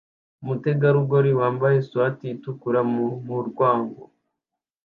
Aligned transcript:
Umutegarugori 0.41 1.31
wambaye 1.39 1.77
swater 1.87 2.31
itukura 2.35 2.79
mumurwango 2.91 4.03